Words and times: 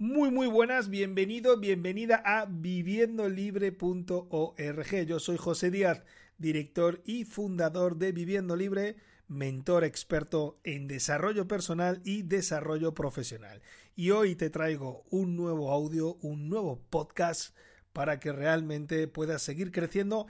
Muy 0.00 0.30
muy 0.30 0.46
buenas, 0.46 0.88
bienvenido, 0.88 1.58
bienvenida 1.58 2.22
a 2.24 2.46
viviendolibre.org. 2.46 5.06
Yo 5.06 5.20
soy 5.20 5.36
José 5.36 5.70
Díaz, 5.70 6.02
director 6.38 7.02
y 7.04 7.26
fundador 7.26 7.98
de 7.98 8.12
Viviendo 8.12 8.56
Libre, 8.56 8.96
mentor 9.28 9.84
experto 9.84 10.58
en 10.64 10.88
desarrollo 10.88 11.46
personal 11.46 12.00
y 12.02 12.22
desarrollo 12.22 12.94
profesional. 12.94 13.60
Y 13.94 14.12
hoy 14.12 14.36
te 14.36 14.48
traigo 14.48 15.04
un 15.10 15.36
nuevo 15.36 15.70
audio, 15.70 16.14
un 16.22 16.48
nuevo 16.48 16.80
podcast 16.88 17.54
para 17.92 18.20
que 18.20 18.32
realmente 18.32 19.06
puedas 19.06 19.42
seguir 19.42 19.70
creciendo 19.70 20.28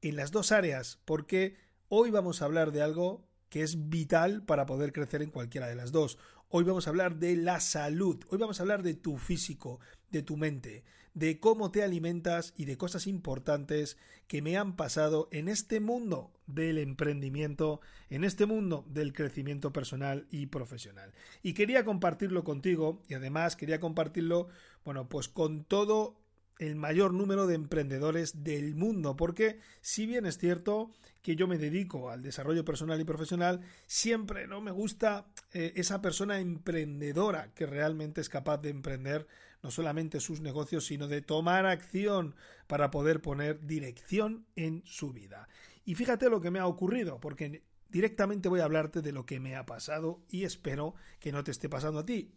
en 0.00 0.14
las 0.14 0.30
dos 0.30 0.52
áreas, 0.52 1.00
porque 1.04 1.56
hoy 1.88 2.12
vamos 2.12 2.40
a 2.40 2.44
hablar 2.44 2.70
de 2.70 2.82
algo 2.82 3.27
que 3.48 3.62
es 3.62 3.88
vital 3.88 4.42
para 4.44 4.66
poder 4.66 4.92
crecer 4.92 5.22
en 5.22 5.30
cualquiera 5.30 5.68
de 5.68 5.74
las 5.74 5.92
dos. 5.92 6.18
Hoy 6.50 6.64
vamos 6.64 6.86
a 6.86 6.90
hablar 6.90 7.16
de 7.16 7.36
la 7.36 7.60
salud, 7.60 8.24
hoy 8.30 8.38
vamos 8.38 8.58
a 8.58 8.62
hablar 8.62 8.82
de 8.82 8.94
tu 8.94 9.18
físico, 9.18 9.80
de 10.10 10.22
tu 10.22 10.36
mente, 10.36 10.84
de 11.14 11.40
cómo 11.40 11.70
te 11.70 11.82
alimentas 11.82 12.54
y 12.56 12.64
de 12.64 12.78
cosas 12.78 13.06
importantes 13.06 13.98
que 14.26 14.40
me 14.40 14.56
han 14.56 14.76
pasado 14.76 15.28
en 15.32 15.48
este 15.48 15.80
mundo 15.80 16.32
del 16.46 16.78
emprendimiento, 16.78 17.80
en 18.08 18.24
este 18.24 18.46
mundo 18.46 18.86
del 18.88 19.12
crecimiento 19.12 19.72
personal 19.72 20.26
y 20.30 20.46
profesional. 20.46 21.12
Y 21.42 21.54
quería 21.54 21.84
compartirlo 21.84 22.44
contigo 22.44 23.02
y 23.08 23.14
además 23.14 23.56
quería 23.56 23.80
compartirlo, 23.80 24.48
bueno, 24.84 25.08
pues 25.08 25.28
con 25.28 25.64
todo 25.64 26.20
el 26.58 26.76
mayor 26.76 27.14
número 27.14 27.46
de 27.46 27.54
emprendedores 27.54 28.42
del 28.42 28.74
mundo, 28.74 29.16
porque 29.16 29.60
si 29.80 30.06
bien 30.06 30.26
es 30.26 30.38
cierto 30.38 30.92
que 31.22 31.36
yo 31.36 31.46
me 31.46 31.58
dedico 31.58 32.10
al 32.10 32.22
desarrollo 32.22 32.64
personal 32.64 33.00
y 33.00 33.04
profesional, 33.04 33.60
siempre 33.86 34.46
no 34.46 34.60
me 34.60 34.70
gusta 34.70 35.28
eh, 35.52 35.72
esa 35.76 36.00
persona 36.00 36.40
emprendedora 36.40 37.52
que 37.54 37.66
realmente 37.66 38.20
es 38.20 38.28
capaz 38.28 38.58
de 38.58 38.70
emprender 38.70 39.26
no 39.62 39.70
solamente 39.70 40.20
sus 40.20 40.40
negocios, 40.40 40.86
sino 40.86 41.08
de 41.08 41.22
tomar 41.22 41.66
acción 41.66 42.34
para 42.66 42.90
poder 42.90 43.20
poner 43.20 43.66
dirección 43.66 44.46
en 44.56 44.82
su 44.84 45.12
vida. 45.12 45.48
Y 45.84 45.94
fíjate 45.94 46.30
lo 46.30 46.40
que 46.40 46.50
me 46.50 46.60
ha 46.60 46.66
ocurrido, 46.66 47.20
porque 47.20 47.64
directamente 47.88 48.48
voy 48.48 48.60
a 48.60 48.64
hablarte 48.64 49.02
de 49.02 49.12
lo 49.12 49.26
que 49.26 49.40
me 49.40 49.56
ha 49.56 49.66
pasado 49.66 50.22
y 50.28 50.44
espero 50.44 50.94
que 51.18 51.32
no 51.32 51.42
te 51.44 51.50
esté 51.50 51.68
pasando 51.68 52.00
a 52.00 52.06
ti. 52.06 52.34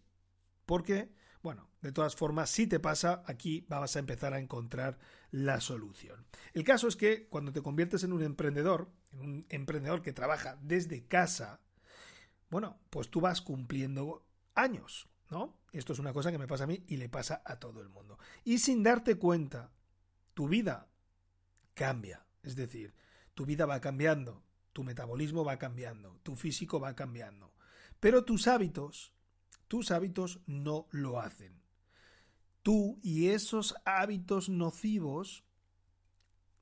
Porque 0.65 1.11
bueno, 1.43 1.69
de 1.81 1.91
todas 1.91 2.15
formas, 2.15 2.49
si 2.49 2.67
te 2.67 2.79
pasa, 2.79 3.23
aquí 3.25 3.65
vas 3.67 3.95
a 3.95 3.99
empezar 3.99 4.33
a 4.33 4.39
encontrar 4.39 4.99
la 5.31 5.59
solución. 5.59 6.25
El 6.53 6.63
caso 6.63 6.87
es 6.87 6.95
que 6.95 7.27
cuando 7.27 7.51
te 7.51 7.61
conviertes 7.61 8.03
en 8.03 8.13
un 8.13 8.21
emprendedor, 8.21 8.91
en 9.11 9.21
un 9.21 9.45
emprendedor 9.49 10.01
que 10.01 10.13
trabaja 10.13 10.57
desde 10.61 11.07
casa, 11.07 11.61
bueno, 12.49 12.79
pues 12.89 13.09
tú 13.09 13.21
vas 13.21 13.41
cumpliendo 13.41 14.25
años, 14.53 15.09
¿no? 15.29 15.57
Esto 15.71 15.93
es 15.93 15.99
una 15.99 16.13
cosa 16.13 16.31
que 16.31 16.37
me 16.37 16.47
pasa 16.47 16.65
a 16.65 16.67
mí 16.67 16.83
y 16.87 16.97
le 16.97 17.09
pasa 17.09 17.41
a 17.45 17.57
todo 17.57 17.81
el 17.81 17.89
mundo. 17.89 18.19
Y 18.43 18.59
sin 18.59 18.83
darte 18.83 19.15
cuenta, 19.15 19.71
tu 20.33 20.47
vida 20.47 20.89
cambia. 21.73 22.25
Es 22.43 22.55
decir, 22.55 22.93
tu 23.33 23.45
vida 23.45 23.65
va 23.65 23.79
cambiando, 23.79 24.43
tu 24.73 24.83
metabolismo 24.83 25.43
va 25.45 25.57
cambiando, 25.57 26.19
tu 26.23 26.35
físico 26.35 26.79
va 26.79 26.95
cambiando. 26.95 27.53
Pero 27.99 28.25
tus 28.25 28.47
hábitos 28.47 29.13
tus 29.71 29.89
hábitos 29.91 30.41
no 30.47 30.89
lo 30.91 31.21
hacen. 31.21 31.61
Tú 32.61 32.99
y 33.01 33.29
esos 33.29 33.73
hábitos 33.85 34.49
nocivos 34.49 35.45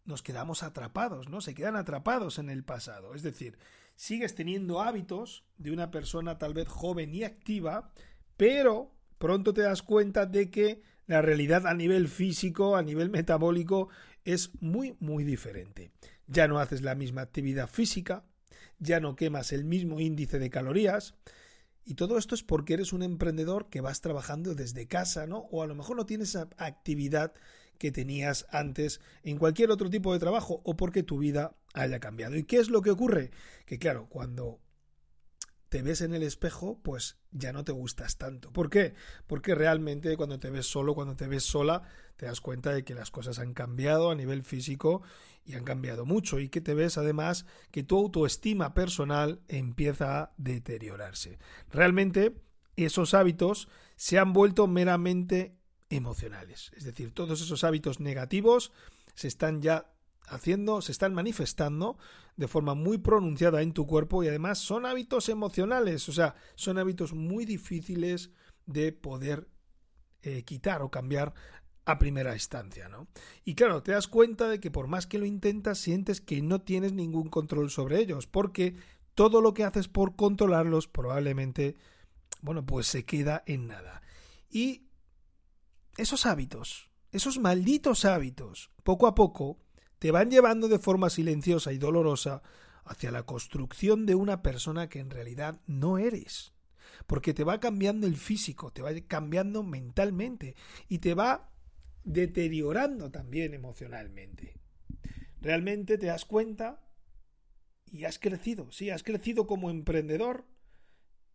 nos 0.06 0.22
quedamos 0.22 0.62
atrapados, 0.62 1.28
¿no? 1.28 1.42
Se 1.42 1.56
quedan 1.56 1.76
atrapados 1.76 2.38
en 2.38 2.52
el 2.52 2.64
pasado. 2.64 3.16
Es 3.16 3.24
decir, 3.24 3.58
sigues 3.96 4.36
teniendo 4.36 4.80
hábitos 4.80 5.44
de 5.58 5.72
una 5.72 5.90
persona 5.90 6.38
tal 6.38 6.54
vez 6.54 6.68
joven 6.68 7.16
y 7.16 7.24
activa, 7.24 7.92
pero 8.38 8.92
pronto 9.18 9.56
te 9.56 9.64
das 9.64 9.82
cuenta 9.82 10.28
de 10.28 10.52
que 10.52 10.84
la 11.08 11.24
realidad 11.24 11.66
a 11.66 11.74
nivel 11.74 12.10
físico, 12.10 12.76
a 12.76 12.84
nivel 12.84 13.10
metabólico, 13.10 13.90
es 14.24 14.52
muy, 14.62 14.98
muy 15.00 15.24
diferente. 15.24 15.90
Ya 16.28 16.48
no 16.48 16.60
haces 16.60 16.84
la 16.84 16.94
misma 16.94 17.22
actividad 17.22 17.68
física, 17.68 18.24
ya 18.78 19.00
no 19.00 19.16
quemas 19.16 19.52
el 19.52 19.66
mismo 19.66 20.00
índice 20.00 20.38
de 20.38 20.52
calorías, 20.52 21.16
y 21.90 21.96
todo 21.96 22.20
esto 22.20 22.36
es 22.36 22.44
porque 22.44 22.76
eres 22.76 22.94
un 22.94 23.02
emprendedor 23.02 23.68
que 23.68 23.82
vas 23.82 24.00
trabajando 24.00 24.54
desde 24.54 24.86
casa, 24.86 25.26
¿no? 25.26 25.48
O 25.50 25.64
a 25.64 25.66
lo 25.66 25.74
mejor 25.74 25.98
no 25.98 26.06
tienes 26.06 26.30
esa 26.30 26.48
actividad 26.58 27.34
que 27.80 27.92
tenías 27.92 28.46
antes 28.52 29.02
en 29.24 29.40
cualquier 29.40 29.72
otro 29.72 29.90
tipo 29.90 30.14
de 30.14 30.20
trabajo 30.20 30.62
o 30.66 30.78
porque 30.78 31.02
tu 31.02 31.18
vida 31.18 31.56
haya 31.74 32.00
cambiado. 32.00 32.36
¿Y 32.36 32.44
qué 32.44 32.58
es 32.58 32.70
lo 32.70 32.84
que 32.84 32.92
ocurre? 32.92 33.32
Que 33.66 33.80
claro, 33.80 34.06
cuando 34.08 34.60
te 35.70 35.84
ves 35.84 36.02
en 36.02 36.14
el 36.14 36.24
espejo, 36.24 36.80
pues 36.84 37.18
ya 37.32 37.54
no 37.54 37.64
te 37.64 37.72
gustas 37.72 38.18
tanto. 38.18 38.52
¿Por 38.52 38.70
qué? 38.70 38.96
Porque 39.28 39.56
realmente 39.56 40.18
cuando 40.18 40.40
te 40.40 40.50
ves 40.50 40.66
solo, 40.66 40.96
cuando 40.96 41.16
te 41.16 41.28
ves 41.28 41.44
sola, 41.44 41.84
te 42.18 42.26
das 42.26 42.42
cuenta 42.42 42.74
de 42.74 42.84
que 42.84 42.96
las 42.96 43.12
cosas 43.12 43.40
han 43.40 43.54
cambiado 43.54 44.10
a 44.10 44.16
nivel 44.16 44.44
físico 44.44 45.04
y 45.46 45.54
han 45.54 45.64
cambiado 45.64 46.06
mucho 46.06 46.40
y 46.40 46.50
que 46.50 46.60
te 46.60 46.74
ves 46.74 46.98
además 46.98 47.46
que 47.72 47.84
tu 47.84 47.98
autoestima 47.98 48.74
personal 48.74 49.42
empieza 49.48 50.20
a 50.20 50.34
deteriorarse. 50.38 51.38
Realmente 51.70 52.36
esos 52.76 53.14
hábitos 53.14 53.70
se 53.96 54.18
han 54.18 54.34
vuelto 54.34 54.68
meramente 54.68 55.56
emocionales. 55.90 56.72
Es 56.76 56.84
decir, 56.84 57.14
todos 57.14 57.42
esos 57.42 57.64
hábitos 57.64 58.00
negativos 58.00 58.72
se 59.14 59.28
están 59.28 59.62
ya 59.62 59.92
haciendo, 60.30 60.82
se 60.82 60.92
están 60.92 61.14
manifestando 61.14 61.98
de 62.36 62.48
forma 62.48 62.74
muy 62.74 62.98
pronunciada 62.98 63.62
en 63.62 63.74
tu 63.74 63.86
cuerpo 63.86 64.24
y 64.24 64.28
además 64.28 64.60
son 64.60 64.86
hábitos 64.86 65.30
emocionales, 65.30 66.08
o 66.08 66.14
sea, 66.14 66.36
son 66.56 66.78
hábitos 66.78 67.14
muy 67.14 67.46
difíciles 67.46 68.32
de 68.66 68.92
poder 68.92 69.50
eh, 70.22 70.44
quitar 70.44 70.82
o 70.82 70.92
cambiar 70.92 71.34
a 71.86 71.98
primera 71.98 72.34
instancia, 72.34 72.88
¿no? 72.88 73.08
Y 73.44 73.56
claro, 73.56 73.82
te 73.82 73.94
das 73.94 74.08
cuenta 74.08 74.48
de 74.48 74.60
que 74.60 74.70
por 74.70 74.88
más 74.88 75.08
que 75.08 75.18
lo 75.18 75.26
intentas, 75.26 75.80
sientes 75.80 76.22
que 76.22 76.42
no 76.42 76.62
tienes 76.62 76.94
ningún 76.94 77.30
control 77.30 77.72
sobre 77.72 78.00
ellos, 78.00 78.28
porque 78.28 78.76
todo 79.16 79.42
lo 79.42 79.54
que 79.54 79.64
haces 79.64 79.88
por 79.88 80.16
controlarlos 80.16 80.88
probablemente, 80.88 81.76
bueno, 82.42 82.66
pues 82.66 82.88
se 82.88 83.06
queda 83.06 83.44
en 83.48 83.68
nada. 83.68 84.02
Y 84.50 84.88
esos 85.98 86.26
hábitos, 86.26 86.90
esos 87.12 87.40
malditos 87.40 88.06
hábitos, 88.06 88.72
poco 88.84 89.08
a 89.08 89.16
poco, 89.16 89.60
te 90.00 90.12
van 90.12 90.32
llevando 90.32 90.68
de 90.68 90.80
forma 90.80 91.10
silenciosa 91.10 91.74
y 91.74 91.78
dolorosa 91.78 92.42
hacia 92.86 93.12
la 93.12 93.24
construcción 93.24 94.06
de 94.06 94.16
una 94.16 94.42
persona 94.42 94.90
que 94.90 95.00
en 95.00 95.10
realidad 95.10 95.60
no 95.68 95.98
eres. 95.98 96.54
Porque 97.06 97.34
te 97.34 97.44
va 97.44 97.60
cambiando 97.60 98.08
el 98.08 98.16
físico, 98.16 98.72
te 98.72 98.82
va 98.82 98.92
cambiando 99.08 99.62
mentalmente 99.64 100.56
y 100.88 101.00
te 101.00 101.14
va 101.14 101.52
deteriorando 102.04 103.12
también 103.12 103.54
emocionalmente. 103.54 104.56
Realmente 105.42 105.98
te 105.98 106.08
das 106.08 106.26
cuenta 106.26 106.82
y 107.92 108.06
has 108.06 108.20
crecido, 108.20 108.72
sí, 108.72 108.90
has 108.90 109.04
crecido 109.04 109.48
como 109.48 109.70
emprendedor 109.70 110.46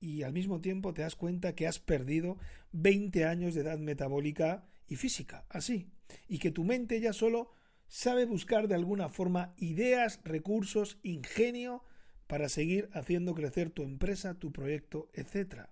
y 0.01 0.23
al 0.23 0.33
mismo 0.33 0.61
tiempo 0.61 0.93
te 0.93 1.03
das 1.03 1.17
cuenta 1.17 1.55
que 1.55 1.67
has 1.67 1.79
perdido 1.79 2.39
20 2.73 3.25
años 3.25 3.55
de 3.55 3.63
edad 3.63 3.79
metabólica 3.79 4.67
y 4.87 4.97
física, 4.97 5.47
así, 5.49 5.91
y 6.29 6.39
que 6.39 6.51
tu 6.51 6.65
mente 6.65 7.01
ya 7.01 7.13
solo 7.13 7.53
sabe 7.95 8.25
buscar 8.25 8.67
de 8.67 8.75
alguna 8.75 9.09
forma 9.09 9.55
ideas, 9.57 10.19
recursos, 10.25 10.99
ingenio 11.05 11.85
para 12.27 12.49
seguir 12.49 12.91
haciendo 12.93 13.37
crecer 13.37 13.71
tu 13.71 13.85
empresa, 13.85 14.35
tu 14.35 14.51
proyecto, 14.51 15.09
etc. 15.15 15.69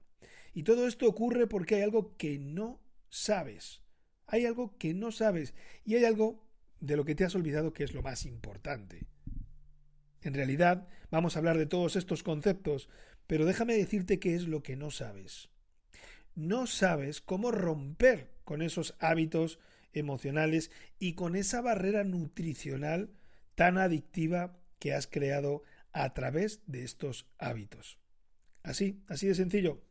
Y 0.54 0.62
todo 0.62 0.86
esto 0.86 1.08
ocurre 1.08 1.48
porque 1.48 1.74
hay 1.74 1.82
algo 1.82 2.16
que 2.16 2.38
no 2.38 2.80
sabes. 3.10 3.82
Hay 4.28 4.46
algo 4.46 4.78
que 4.78 4.94
no 4.94 5.10
sabes 5.10 5.52
y 5.84 5.96
hay 5.96 6.04
algo 6.04 6.46
de 6.78 6.96
lo 6.96 7.04
que 7.04 7.16
te 7.16 7.24
has 7.24 7.34
olvidado 7.34 7.72
que 7.72 7.82
es 7.82 7.92
lo 7.92 8.02
más 8.02 8.24
importante. 8.24 9.04
En 10.20 10.34
realidad, 10.34 10.86
vamos 11.10 11.34
a 11.34 11.40
hablar 11.40 11.58
de 11.58 11.66
todos 11.66 11.96
estos 11.96 12.22
conceptos, 12.22 12.88
pero 13.26 13.46
déjame 13.46 13.74
decirte 13.74 14.20
qué 14.20 14.36
es 14.36 14.46
lo 14.46 14.62
que 14.62 14.76
no 14.76 14.92
sabes. 14.92 15.48
No 16.36 16.68
sabes 16.68 17.20
cómo 17.20 17.50
romper 17.50 18.30
con 18.44 18.62
esos 18.62 18.94
hábitos 19.00 19.58
emocionales 19.92 20.70
y 20.98 21.14
con 21.14 21.36
esa 21.36 21.60
barrera 21.60 22.04
nutricional 22.04 23.10
tan 23.54 23.78
adictiva 23.78 24.58
que 24.78 24.94
has 24.94 25.06
creado 25.06 25.62
a 25.92 26.14
través 26.14 26.62
de 26.66 26.84
estos 26.84 27.28
hábitos. 27.38 27.98
Así, 28.62 29.02
así 29.08 29.26
de 29.26 29.34
sencillo. 29.34 29.82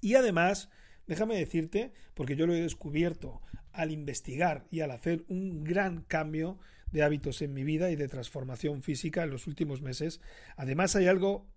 Y 0.00 0.14
además, 0.14 0.70
déjame 1.06 1.36
decirte, 1.36 1.92
porque 2.14 2.36
yo 2.36 2.46
lo 2.46 2.54
he 2.54 2.60
descubierto 2.60 3.42
al 3.72 3.92
investigar 3.92 4.66
y 4.70 4.80
al 4.80 4.90
hacer 4.90 5.24
un 5.28 5.64
gran 5.64 6.02
cambio 6.02 6.58
de 6.90 7.02
hábitos 7.02 7.40
en 7.42 7.54
mi 7.54 7.62
vida 7.62 7.90
y 7.90 7.96
de 7.96 8.08
transformación 8.08 8.82
física 8.82 9.22
en 9.22 9.30
los 9.30 9.46
últimos 9.46 9.82
meses. 9.82 10.20
Además 10.56 10.96
hay 10.96 11.06
algo 11.06 11.48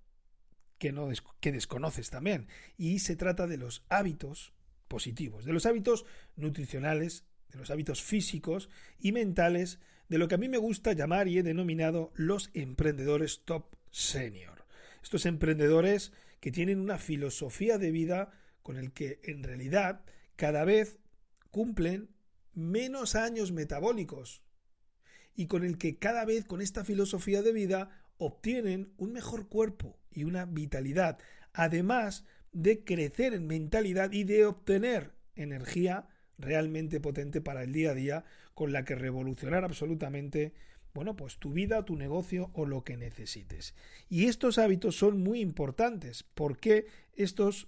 que, 0.77 0.91
no, 0.91 1.09
que 1.39 1.51
desconoces 1.51 2.09
también, 2.09 2.47
y 2.77 2.99
se 2.99 3.15
trata 3.15 3.47
de 3.47 3.57
los 3.57 3.85
hábitos 3.89 4.53
positivos, 4.87 5.45
de 5.45 5.53
los 5.53 5.65
hábitos 5.65 6.05
nutricionales, 6.35 7.25
de 7.53 7.59
los 7.59 7.69
hábitos 7.71 8.01
físicos 8.01 8.69
y 8.99 9.11
mentales, 9.11 9.79
de 10.09 10.17
lo 10.17 10.27
que 10.27 10.35
a 10.35 10.39
mí 10.39 10.49
me 10.49 10.57
gusta 10.57 10.93
llamar 10.93 11.27
y 11.27 11.37
he 11.37 11.43
denominado 11.43 12.11
los 12.15 12.49
emprendedores 12.53 13.41
top 13.45 13.75
senior. 13.91 14.65
Estos 15.01 15.25
emprendedores 15.25 16.11
que 16.39 16.51
tienen 16.51 16.79
una 16.79 16.97
filosofía 16.97 17.77
de 17.77 17.91
vida 17.91 18.31
con 18.63 18.77
el 18.77 18.91
que 18.91 19.19
en 19.23 19.43
realidad 19.43 20.03
cada 20.35 20.65
vez 20.65 20.97
cumplen 21.51 22.09
menos 22.53 23.15
años 23.15 23.51
metabólicos 23.51 24.41
y 25.35 25.47
con 25.47 25.63
el 25.63 25.77
que 25.77 25.97
cada 25.97 26.25
vez 26.25 26.45
con 26.45 26.61
esta 26.61 26.83
filosofía 26.83 27.41
de 27.41 27.53
vida 27.53 28.03
obtienen 28.17 28.93
un 28.97 29.13
mejor 29.13 29.47
cuerpo 29.47 29.97
y 30.11 30.23
una 30.23 30.45
vitalidad, 30.45 31.17
además 31.53 32.25
de 32.51 32.83
crecer 32.83 33.33
en 33.33 33.47
mentalidad 33.47 34.11
y 34.11 34.23
de 34.23 34.45
obtener 34.45 35.11
energía 35.35 36.07
realmente 36.37 36.99
potente 36.99 37.41
para 37.41 37.63
el 37.63 37.73
día 37.73 37.91
a 37.91 37.95
día 37.95 38.25
con 38.53 38.71
la 38.71 38.83
que 38.85 38.95
revolucionar 38.95 39.63
absolutamente 39.63 40.53
bueno, 40.93 41.15
pues 41.15 41.39
tu 41.39 41.51
vida, 41.51 41.85
tu 41.85 41.95
negocio 41.95 42.51
o 42.53 42.67
lo 42.67 42.83
que 42.83 42.97
necesites. 42.97 43.73
Y 44.09 44.25
estos 44.25 44.59
hábitos 44.59 44.95
son 44.95 45.23
muy 45.23 45.39
importantes 45.39 46.23
porque 46.35 46.85
estos 47.15 47.67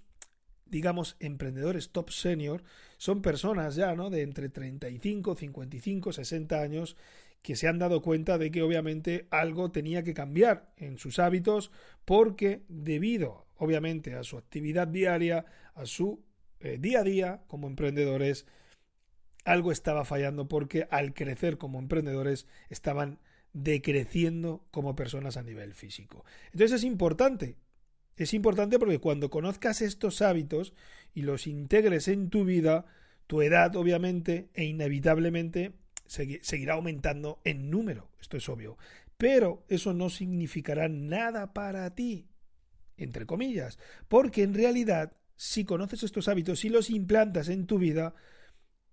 digamos, 0.66 1.16
emprendedores 1.20 1.90
top 1.90 2.10
senior 2.10 2.62
son 2.96 3.22
personas 3.22 3.76
ya, 3.76 3.94
¿no? 3.94 4.10
De 4.10 4.22
entre 4.22 4.48
35, 4.48 5.36
55, 5.36 6.12
60 6.12 6.60
años 6.60 6.96
que 7.42 7.54
se 7.54 7.68
han 7.68 7.78
dado 7.78 8.02
cuenta 8.02 8.38
de 8.38 8.50
que 8.50 8.62
obviamente 8.62 9.28
algo 9.30 9.70
tenía 9.70 10.02
que 10.02 10.14
cambiar 10.14 10.72
en 10.76 10.98
sus 10.98 11.20
hábitos 11.20 11.70
porque 12.04 12.62
debido 12.68 13.46
obviamente 13.56 14.14
a 14.14 14.24
su 14.24 14.36
actividad 14.36 14.88
diaria, 14.88 15.44
a 15.74 15.86
su 15.86 16.24
eh, 16.60 16.78
día 16.80 17.00
a 17.00 17.04
día 17.04 17.42
como 17.46 17.66
emprendedores, 17.66 18.46
algo 19.44 19.72
estaba 19.72 20.04
fallando 20.04 20.48
porque 20.48 20.88
al 20.90 21.14
crecer 21.14 21.58
como 21.58 21.78
emprendedores 21.78 22.46
estaban 22.68 23.18
decreciendo 23.52 24.66
como 24.70 24.96
personas 24.96 25.36
a 25.36 25.42
nivel 25.42 25.74
físico. 25.74 26.24
Entonces 26.52 26.72
es 26.72 26.84
importante 26.84 27.56
es 28.16 28.32
importante 28.32 28.78
porque 28.78 28.98
cuando 28.98 29.30
conozcas 29.30 29.82
estos 29.82 30.22
hábitos 30.22 30.72
y 31.14 31.22
los 31.22 31.46
integres 31.46 32.08
en 32.08 32.30
tu 32.30 32.44
vida, 32.44 32.86
tu 33.26 33.42
edad 33.42 33.76
obviamente 33.76 34.48
e 34.54 34.64
inevitablemente 34.64 35.74
seguirá 36.06 36.74
aumentando 36.74 37.40
en 37.44 37.68
número, 37.68 38.10
esto 38.20 38.36
es 38.36 38.48
obvio, 38.48 38.78
pero 39.18 39.64
eso 39.68 39.92
no 39.92 40.08
significará 40.08 40.88
nada 40.88 41.52
para 41.52 41.94
ti, 41.94 42.28
entre 42.96 43.26
comillas, 43.26 43.78
porque 44.08 44.42
en 44.44 44.54
realidad 44.54 45.12
si 45.36 45.64
conoces 45.64 46.02
estos 46.02 46.28
hábitos 46.28 46.64
y 46.64 46.68
los 46.68 46.90
implantas 46.90 47.48
en 47.48 47.66
tu 47.66 47.78
vida, 47.78 48.14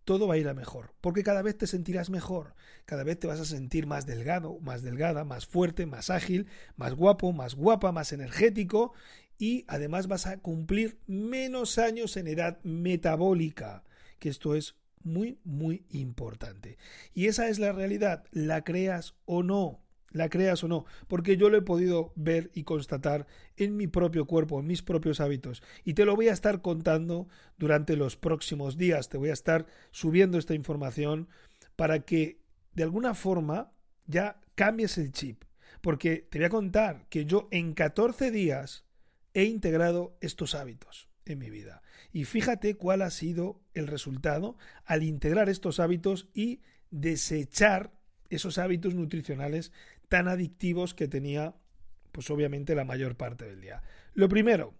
todo 0.03 0.27
va 0.27 0.33
a 0.33 0.37
ir 0.37 0.47
a 0.49 0.53
mejor, 0.53 0.93
porque 0.99 1.23
cada 1.23 1.41
vez 1.41 1.57
te 1.57 1.67
sentirás 1.67 2.09
mejor, 2.09 2.55
cada 2.85 3.03
vez 3.03 3.19
te 3.19 3.27
vas 3.27 3.39
a 3.39 3.45
sentir 3.45 3.87
más 3.87 4.05
delgado, 4.05 4.59
más 4.59 4.81
delgada, 4.81 5.23
más 5.23 5.45
fuerte, 5.45 5.85
más 5.85 6.09
ágil, 6.09 6.47
más 6.75 6.93
guapo, 6.93 7.31
más 7.31 7.55
guapa, 7.55 7.91
más 7.91 8.11
energético 8.11 8.93
y 9.37 9.63
además 9.67 10.07
vas 10.07 10.27
a 10.27 10.37
cumplir 10.37 10.99
menos 11.07 11.77
años 11.77 12.17
en 12.17 12.27
edad 12.27 12.59
metabólica, 12.63 13.83
que 14.19 14.29
esto 14.29 14.55
es 14.55 14.75
muy, 15.03 15.39
muy 15.43 15.85
importante. 15.89 16.77
Y 17.13 17.27
esa 17.27 17.47
es 17.47 17.59
la 17.59 17.71
realidad, 17.71 18.25
la 18.31 18.63
creas 18.63 19.15
o 19.25 19.43
no 19.43 19.83
la 20.13 20.29
creas 20.29 20.63
o 20.63 20.67
no, 20.67 20.85
porque 21.07 21.35
yo 21.35 21.49
lo 21.49 21.57
he 21.57 21.61
podido 21.61 22.13
ver 22.15 22.51
y 22.53 22.63
constatar 22.63 23.27
en 23.57 23.75
mi 23.75 23.87
propio 23.87 24.25
cuerpo, 24.25 24.59
en 24.59 24.67
mis 24.67 24.81
propios 24.81 25.19
hábitos, 25.19 25.61
y 25.83 25.95
te 25.95 26.05
lo 26.05 26.15
voy 26.15 26.29
a 26.29 26.33
estar 26.33 26.61
contando 26.61 27.27
durante 27.57 27.97
los 27.97 28.15
próximos 28.15 28.77
días, 28.77 29.09
te 29.09 29.17
voy 29.17 29.29
a 29.29 29.33
estar 29.33 29.65
subiendo 29.91 30.37
esta 30.37 30.53
información 30.53 31.27
para 31.75 31.99
que 31.99 32.39
de 32.73 32.83
alguna 32.83 33.13
forma 33.15 33.73
ya 34.05 34.39
cambies 34.55 34.97
el 34.97 35.11
chip, 35.11 35.43
porque 35.81 36.27
te 36.29 36.37
voy 36.37 36.45
a 36.45 36.49
contar 36.49 37.05
que 37.09 37.25
yo 37.25 37.47
en 37.51 37.73
14 37.73 38.31
días 38.31 38.85
he 39.33 39.45
integrado 39.45 40.15
estos 40.21 40.55
hábitos 40.55 41.09
en 41.25 41.39
mi 41.39 41.49
vida. 41.49 41.81
Y 42.11 42.25
fíjate 42.25 42.75
cuál 42.75 43.01
ha 43.01 43.09
sido 43.09 43.61
el 43.73 43.87
resultado 43.87 44.57
al 44.85 45.03
integrar 45.03 45.49
estos 45.49 45.79
hábitos 45.79 46.29
y 46.33 46.61
desechar 46.91 47.91
esos 48.35 48.57
hábitos 48.57 48.95
nutricionales 48.95 49.71
tan 50.09 50.27
adictivos 50.27 50.93
que 50.93 51.07
tenía, 51.07 51.55
pues 52.11 52.29
obviamente 52.29 52.75
la 52.75 52.85
mayor 52.85 53.15
parte 53.15 53.45
del 53.45 53.61
día. 53.61 53.81
Lo 54.13 54.29
primero, 54.29 54.75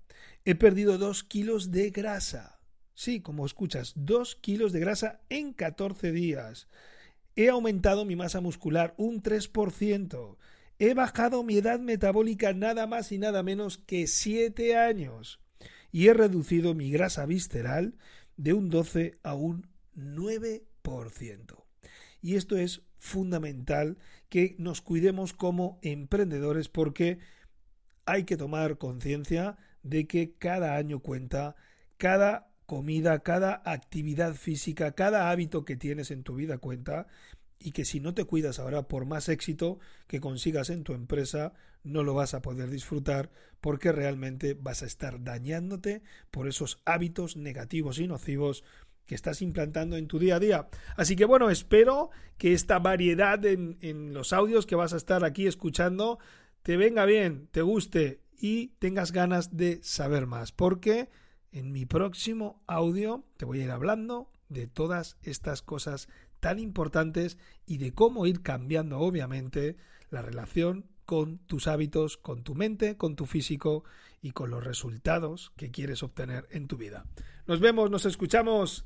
he 0.45 0.55
perdido 0.55 0.97
dos 0.97 1.23
kilos 1.23 1.71
de 1.71 1.89
grasa. 1.89 2.59
Sí, 2.95 3.21
como 3.21 3.45
escuchas, 3.45 3.93
dos 3.95 4.35
kilos 4.35 4.71
de 4.71 4.79
grasa 4.79 5.21
en 5.29 5.53
14 5.53 6.11
días. 6.11 6.67
He 7.35 7.49
aumentado 7.49 8.05
mi 8.05 8.15
masa 8.15 8.41
muscular 8.41 8.93
un 8.97 9.23
3%. 9.23 10.37
He 10.79 10.93
bajado 10.93 11.43
mi 11.43 11.57
edad 11.57 11.79
metabólica 11.79 12.53
nada 12.53 12.85
más 12.85 13.11
y 13.11 13.17
nada 13.17 13.41
menos 13.41 13.77
que 13.77 14.05
7 14.05 14.75
años. 14.77 15.39
Y 15.91 16.07
he 16.07 16.13
reducido 16.13 16.73
mi 16.73 16.91
grasa 16.91 17.25
visceral 17.25 17.95
de 18.37 18.53
un 18.53 18.69
12 18.69 19.19
a 19.23 19.33
un 19.33 19.67
9%. 19.95 21.63
Y 22.21 22.35
esto 22.35 22.57
es 22.57 22.81
fundamental 23.03 23.97
que 24.29 24.55
nos 24.59 24.79
cuidemos 24.79 25.33
como 25.33 25.77
emprendedores 25.81 26.69
porque 26.69 27.19
hay 28.05 28.23
que 28.23 28.37
tomar 28.37 28.77
conciencia 28.77 29.57
de 29.83 30.07
que 30.07 30.35
cada 30.37 30.77
año 30.77 30.99
cuenta, 30.99 31.57
cada 31.97 32.47
comida, 32.65 33.19
cada 33.19 33.61
actividad 33.65 34.35
física, 34.35 34.93
cada 34.93 35.29
hábito 35.29 35.65
que 35.65 35.75
tienes 35.75 36.11
en 36.11 36.23
tu 36.23 36.35
vida 36.35 36.59
cuenta 36.59 37.07
y 37.59 37.73
que 37.73 37.83
si 37.83 37.99
no 37.99 38.13
te 38.13 38.23
cuidas 38.23 38.57
ahora, 38.57 38.87
por 38.87 39.05
más 39.05 39.27
éxito 39.27 39.79
que 40.07 40.21
consigas 40.21 40.69
en 40.69 40.85
tu 40.85 40.93
empresa, 40.93 41.51
no 41.83 42.03
lo 42.03 42.13
vas 42.13 42.33
a 42.33 42.41
poder 42.41 42.69
disfrutar 42.69 43.31
porque 43.59 43.91
realmente 43.91 44.53
vas 44.53 44.81
a 44.81 44.85
estar 44.85 45.21
dañándote 45.25 46.03
por 46.31 46.47
esos 46.47 46.81
hábitos 46.85 47.35
negativos 47.35 47.99
y 47.99 48.07
nocivos 48.07 48.63
que 49.05 49.15
estás 49.15 49.41
implantando 49.41 49.97
en 49.97 50.07
tu 50.07 50.19
día 50.19 50.37
a 50.37 50.39
día. 50.39 50.67
Así 50.95 51.15
que 51.15 51.25
bueno, 51.25 51.49
espero 51.49 52.09
que 52.37 52.53
esta 52.53 52.79
variedad 52.79 53.43
en, 53.45 53.77
en, 53.81 54.13
los 54.13 54.33
audios 54.33 54.65
que 54.65 54.75
vas 54.75 54.93
a 54.93 54.97
estar 54.97 55.23
aquí 55.23 55.47
escuchando 55.47 56.19
te 56.61 56.77
venga 56.77 57.05
bien, 57.05 57.47
te 57.51 57.61
guste 57.61 58.21
y 58.37 58.69
tengas 58.79 59.11
ganas 59.11 59.55
de 59.55 59.79
saber 59.83 60.27
más, 60.27 60.51
porque 60.51 61.09
en 61.51 61.71
mi 61.71 61.85
próximo 61.85 62.61
audio 62.67 63.23
te 63.37 63.45
voy 63.45 63.61
a 63.61 63.65
ir 63.65 63.71
hablando 63.71 64.31
de 64.49 64.67
todas 64.67 65.17
estas 65.21 65.61
cosas 65.61 66.07
tan 66.39 66.59
importantes 66.59 67.37
y 67.65 67.77
de 67.77 67.93
cómo 67.93 68.25
ir 68.25 68.41
cambiando 68.41 68.99
obviamente 68.99 69.77
la 70.09 70.21
relación 70.21 70.85
con 71.05 71.39
tus 71.39 71.67
hábitos, 71.67 72.17
con 72.17 72.43
tu 72.43 72.55
mente, 72.55 72.97
con 72.97 73.15
tu 73.15 73.25
físico 73.25 73.83
y 74.21 74.31
con 74.31 74.49
los 74.49 74.63
resultados 74.63 75.51
que 75.55 75.71
quieres 75.71 76.03
obtener 76.03 76.47
en 76.51 76.67
tu 76.67 76.77
vida. 76.77 77.05
Nos 77.45 77.59
vemos, 77.59 77.89
nos 77.89 78.05
escuchamos 78.05 78.85